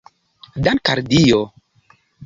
[0.63, 1.41] Dank' al Dio!